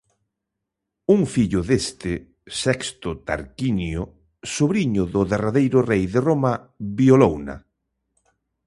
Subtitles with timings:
[1.15, 2.11] Un fillo deste,
[2.61, 4.01] Sexto Tarquinio,
[4.55, 6.53] sobriño do derradeiro rei de Roma,
[6.99, 7.55] violouna.